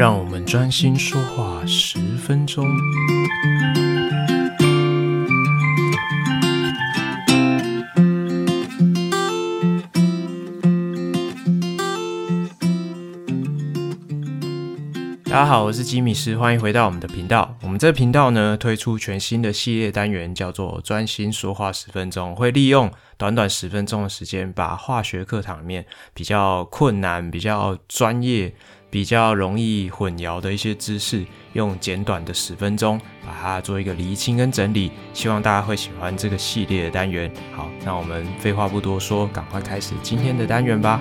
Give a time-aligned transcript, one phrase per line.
[0.00, 2.64] 让我们专心说话十分钟。
[15.24, 17.54] 大家好，我是吉米斯，欢迎回到我们的频道。
[17.62, 22.34] 我们这个频道呢，推出全新的系列单元，叫做“专心说话十分钟”。
[22.36, 28.54] 会利用短短十分钟的时间，把化学课堂里面比较困难、比较专业、
[28.90, 34.90] 比较容易混淆的一些知识，用简短的十分钟把它做一个厘清跟整理。
[35.14, 37.32] 希望大家会喜欢这个系列的单元。
[37.54, 41.00] 好，那我们废话不多说，赶快开始今天的单元吧。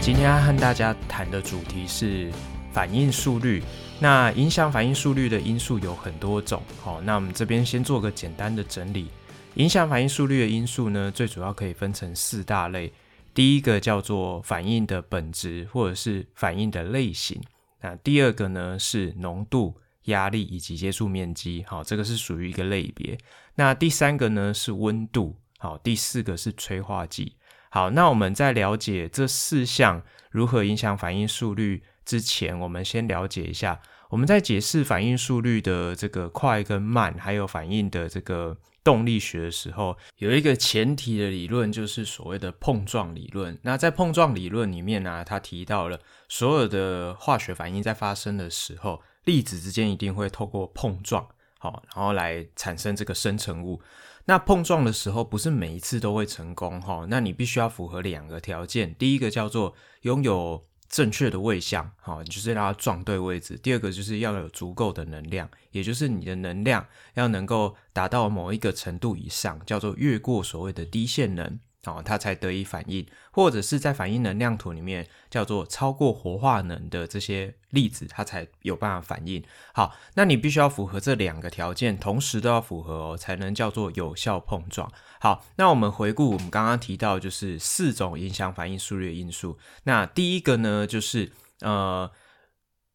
[0.00, 2.30] 今天要和大家谈的主题是
[2.72, 3.62] 反应速率。
[4.00, 9.08] 那影响反应速率的因素有很多种，好，那我们这边先做个简单的整理。
[9.54, 12.92] 影响反应速率的因素呢，最主要可以分成四大类。
[13.34, 17.40] 第一个叫做反应的本质或者是反应的类型。
[17.80, 19.74] 那第二个呢是浓度、
[20.04, 23.18] 压力以及接触面积，好，这个是属于一个类别。
[23.56, 27.34] 那第三个呢是温度，好，第四个是催化剂。
[27.70, 33.78] 好，那我们在了解这四项如何影响反应速率之前，我们先了解一下，
[34.08, 43.58] 我们在解释反应速率的这个快跟慢，还有反应的这个动力学的时候，有一个前提的理论，就是所谓的碰撞理论。
[43.60, 53.82] 那在碰撞理论里面呢，它提到了所有的化学反应在发生的时候，粒子之间一定会透过碰撞，好，然后来产生这个生成物。
[54.24, 71.60] 那碰撞的时候不是每一次都会成功哈，那你必须要符合两个条件，第一个叫做拥有正确的位相，好，你就是让它撞对位置；第二个就是要有足够的能量，也就是你的能量要能够达到某一个程度以上，叫做越过所谓的低线能。
[71.84, 79.42] 哦，它才得以反应，或者是在反应能量图里面叫做超过活化能的这些粒子，它才有办法反应。
[79.72, 84.92] 好，那你必须要符合这两个条件，同时都要符合哦，才能叫做有效碰撞。
[85.20, 89.58] 好，那我们回顾我们刚刚提到，就是四种影响反应速率的因素。
[89.84, 92.10] 那第一个呢，就是呃。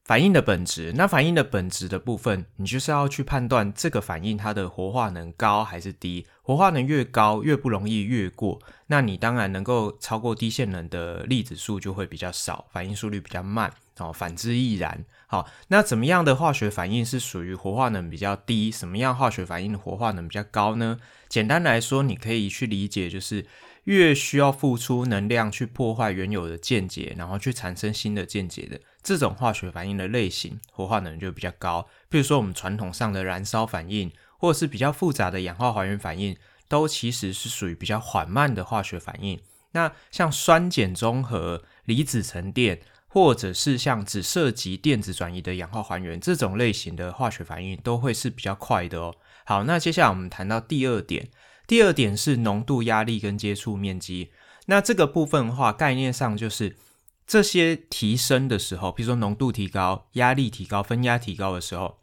[0.04, 6.26] 反应的本质，那反应的本质的部分，你就是要去判断这个反应它的活化能高还是低。
[6.42, 13.72] 活化能越高，越不容易越过，那你当然能够超过低线能的粒子数就会比较少，反应速率比较慢。
[14.00, 15.06] 哦，反之亦然。
[15.28, 18.70] 好，那怎么样的化学反应是属于活化能比较低？
[18.70, 21.00] 什么样化学反应的活化能比较高呢？
[21.30, 23.46] 简单来说，你可以去理解就是。
[23.84, 31.88] 越需要付出能量去破坏原有的键结，然后去产生新的键结的这种化学反应的类型，活化能就比较高。
[32.10, 36.36] 比如说我们传统上的燃烧反应，或者是比较复杂的氧化还原反应，
[36.68, 39.40] 都其实是属于比较缓慢的化学反应。
[39.72, 49.16] 那像酸碱中和、离子沉淀，或者是像只涉及电子转移的氧化还原这种类型的化学反应，都会是比较快的哦。
[49.46, 51.28] 好，那接下来我们谈到第二点。
[51.66, 54.32] 第二点是浓度、压力跟接触面积。
[54.66, 56.76] 那这个部分的话，概念上就是
[57.26, 62.00] 这些提升的时候，比如说浓度提高、压力提高、分压提高的时候，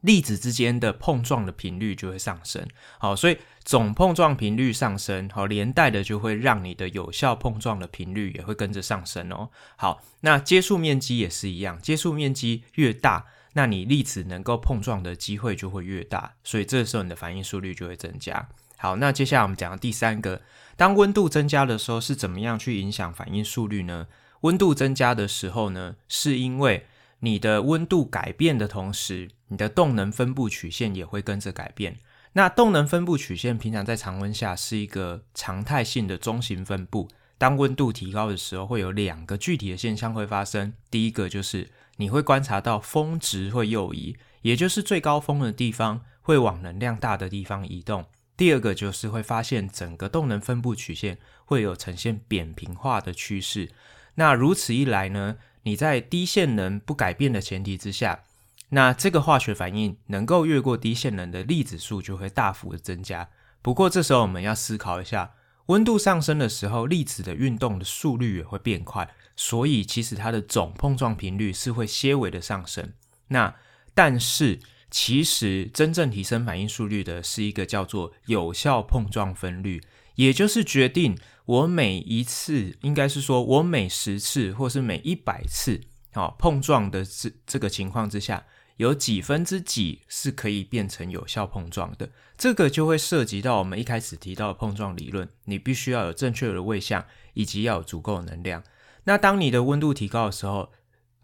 [0.00, 2.66] 粒子之间的碰撞的频率就会上升。
[2.98, 9.50] 好，所以总碰撞频率上升，好，连带的就会让你的有效碰撞的频率也会跟着上升哦。
[9.76, 18.48] 好，那接触面积也是一样，接触面积越大，那你粒子能够碰撞的机会就会越大，所以这时候你的反应速率就会增加。
[18.80, 20.40] 好，那接下来我们讲的第三个，
[20.76, 24.06] 当温度增加的时候是怎么样去影响反应速率呢？
[24.42, 26.86] 温度增加的时候呢，是因为
[27.18, 31.98] 你的温度改变的同时，你的动能分布曲线也会跟着改变。
[32.34, 40.72] 那动能分布曲线平常在常温下是一个常态性的中型分布，当温度提高的时候，会有两个具体的现象会发生。
[40.88, 48.04] 第一个就是你会观察到峰值会右移，也就是最高峰的地方会往能量大的地方移动。
[48.38, 53.72] 第二个就是会发现整个动能分布曲线会有呈现扁平化的趋势。
[54.14, 58.22] 那如此一来呢，你在低线能不改变的前提之下，
[58.68, 63.28] 那这个化学反应能够越过低线能的粒子数就会大幅的增加。
[63.60, 65.32] 不过这时候我们要思考一下，
[65.66, 72.92] 温度上升的时候，粒子的运动的速率也会变快，所以其实它的总碰撞频率是会些微的上升。
[73.26, 73.56] 那
[73.92, 74.60] 但是。
[74.90, 79.82] 其实，真正提升反应速率的是一个叫做有效碰撞分率，
[80.14, 85.80] 也就是决定我每一次，应该是说我每十次或是每一百次，
[86.12, 88.46] 好碰撞的这这个情况之下，
[88.78, 92.10] 有几分之几是可以变成有效碰撞的。
[92.36, 97.04] 这个就会涉及到我们一开始提到碰撞理论，你必须要有正确的位相，
[97.34, 98.62] 以及要有足够能量。
[99.04, 100.70] 那当你的温度提高的时候，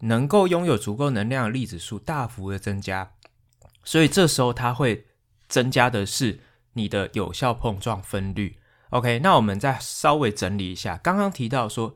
[0.01, 3.13] 能够拥有足够能量的粒子数大幅的增加，
[3.85, 5.05] 所以这时候它会
[5.47, 6.39] 增加的是
[6.73, 8.57] 你的有效碰撞分率。
[8.89, 11.95] OK，那我们再稍微整理一下，刚刚提到说，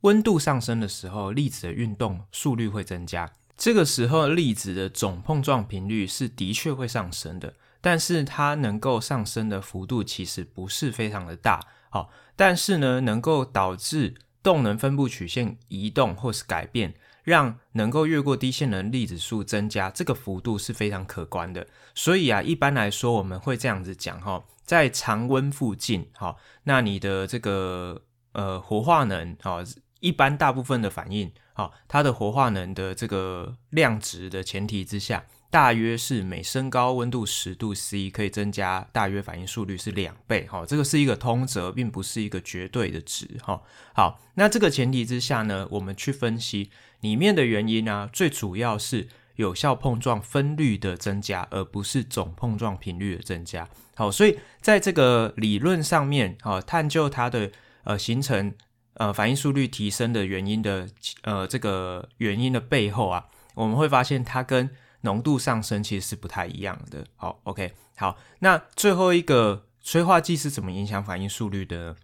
[0.00, 11.60] 温度上升的时候，粒子的运动速率会增加，这个时候粒子的总碰撞频率是的确会上升的，但是它能够上升的幅度其实不是非常的大。
[11.90, 16.94] 好，但是呢，能够导致动能分布曲线移动或是改变。
[17.26, 21.66] 让能够越过低线能粒子数增加，这个幅度是非常可观的。
[21.92, 28.00] 所以啊，一般来说我们会这样子讲哈，在常温附近，哈，那你的这个
[28.30, 29.58] 呃活化能，哈，
[29.98, 35.24] 一般大部分的反应，哈，它的活化能的这个量值的前提之下。
[35.56, 43.62] 大约是每升高温度十度 C 可以增加大约反应速率是两倍，哈，这个是一个通则，并不是一个绝对的值，哈。
[43.94, 46.68] 好，那这个前提之下呢，我们去分析
[47.00, 53.66] 里面的原因呢，最主要是有效碰撞分率的增加，而不是总碰撞频率的增加。
[53.94, 57.50] 好，所以在这个理论上面，啊，探究它的
[57.84, 58.52] 呃形成
[58.96, 60.86] 呃反应速率提升的原因的
[61.22, 63.24] 呃这个原因的背后啊，
[63.54, 64.68] 我们会发现它跟
[65.06, 67.06] 浓度上升其实是不太一样的。
[67.14, 71.96] 好，OK，好，那最后一个催化剂是怎么影响反应速率的呢？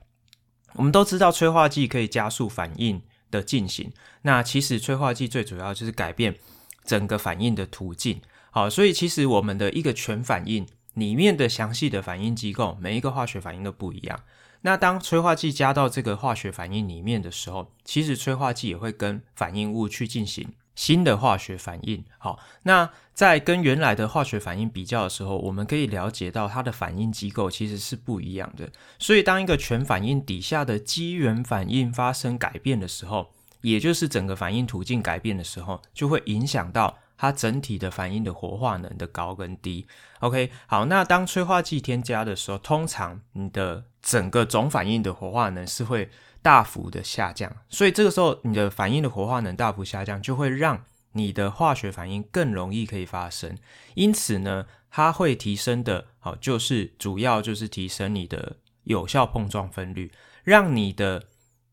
[0.75, 3.93] 我们都知道催化剂可以加速反应的进行。
[4.23, 6.39] 那其实催化剂最主要就是改变
[6.85, 8.23] 整个反应的途径。
[8.53, 14.21] 好，所以其实我们的一个全反应里面的详细的反应机构，每一个化学反应都不一样。
[14.61, 20.49] 那当催化剂加到这个化学反应里面的时候，其实催化剂也会跟反应物去进行。
[20.75, 28.71] 新的化学反应，好，那在跟原来的化学反应比较的时候，我们可以了解到它的反应机构其实是不一样的。
[28.99, 33.31] 所以，当一个全反应底下的基源反应发生改变的时候，
[33.61, 39.87] 也就是整个反应途径改变的时候，就会影响到它整体的反应的活化能的高跟低。
[40.21, 46.11] OK，好，那当催化剂添加的时候，通常你的整个总反应的活化能是会
[46.43, 53.57] 大幅的下降，所以这个时候你的反应的活化能大幅下降，就会让你的化学反应更容易可以发生。
[53.95, 60.11] 因此呢，它会提升的，好，就是主要就是提升你的有效碰撞分率，
[60.43, 61.29] 让你的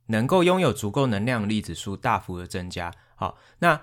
[0.08, 2.94] 能够拥有足够能量粒子数大幅的增加。
[3.16, 3.82] 好，那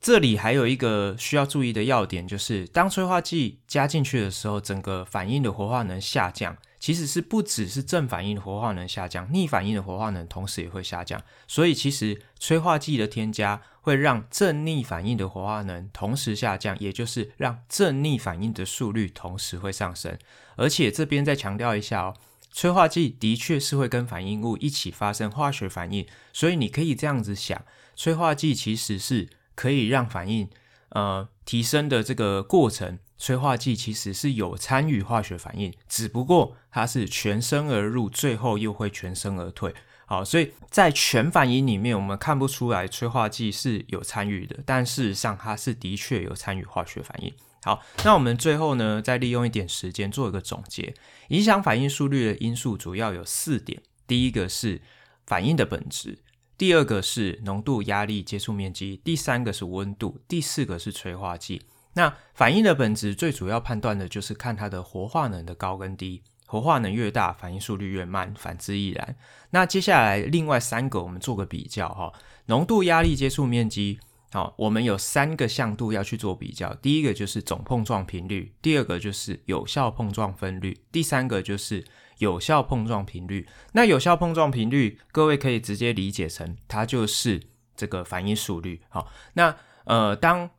[0.00, 6.56] 这里还有一个需要注意的要点，就是当催化剂加进去的时候，整个反应的活化能下降。
[6.86, 11.20] 其实是不只是正反应的活化能下降，逆反应的活化能同时也会下降。
[11.48, 20.16] 所以其实催化剂的添加会让正逆反应的活化能同时下降，也就是让正逆反应的速率同时会上升。
[20.54, 22.14] 而且这边再强调一下哦，
[22.52, 27.60] 催化剂的确是会跟反应物一起发生化学反应，所以你可以这样子想，
[27.96, 30.48] 催化剂其实是可以让反应
[30.90, 33.00] 呃提升的这个过程。
[33.18, 39.74] 催化剂其实是有参与化学反应，只不过它是全身而入，最后又会全身而退。
[40.08, 47.34] 好，所以在全反应里面，我们看不出来催化剂是有参与的，但事实上它是的确有参与化学反应。
[47.64, 50.94] 好，那我们最后呢，再利用一点时间做一个总结。
[51.30, 54.80] 影响反应速率的因素主要有四点：第一个是
[55.26, 56.18] 反应的本质，
[56.56, 61.62] 第二个是浓度、压力、接触面积，第三个是温度，第四个是催化剂。
[61.96, 69.16] 那反应的本质最主要判断的就是看它的活化能的高跟低，活化能越大，反应速率越慢，反之亦然。
[69.50, 72.12] 那接下来另外三个我们做个比较哈，
[72.46, 73.98] 浓度、压力、接触面积，
[74.32, 76.74] 好，我们有三个向度要去做比较。
[76.74, 81.82] 第一个就是总碰撞频率，第二个就是有效碰撞分率，第三个就是
[82.18, 83.48] 有效碰撞频率。
[83.72, 87.42] 那有效碰撞频率，各位可以直接理解成它就是
[87.74, 88.82] 这个反应速率。
[88.90, 90.50] 好，那呃当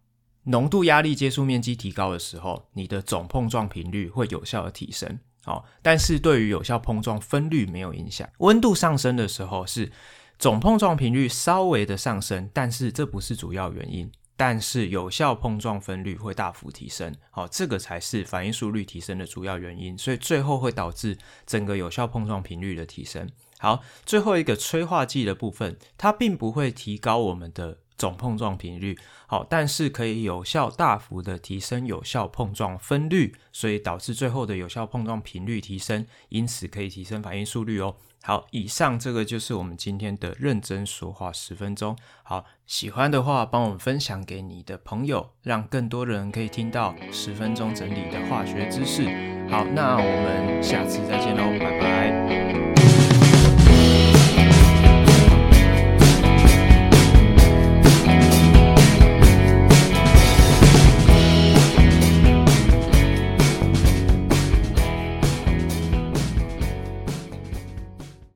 [0.47, 5.19] 浓度、压力、接触面积提高的时候，你的总碰撞频率会有效的提升。
[5.43, 8.27] 好，但是对于有效碰撞分率没有影响。
[8.39, 9.91] 温度上升的时候是
[10.39, 14.11] 总碰撞频率稍微的上升，但是这不是主要原因。
[14.39, 17.13] 但是有效碰撞分率会大幅提升。
[17.31, 19.97] 好，这个才是反应速率提升的主要原因。
[19.97, 23.27] 所以最后会导致整个有效碰撞频率的提升。
[23.57, 27.79] 好，最后一个催化剂的部分，它并不会提高我们的。
[27.97, 28.97] 总碰撞频率。
[29.25, 37.95] 好，但是可以有效大幅的提升有效碰撞分率，所以导致最后的有效碰撞频率提升，因此可以提升反应速率哦。
[38.23, 41.97] 好，以上这个就是我们今天的认真说话十分钟。
[42.23, 49.03] 好，喜欢的话帮我们分享给你的朋友，让更多人可以听到十分钟整理的化学知识。
[49.49, 52.96] 好，那我们下次再见喽，拜拜。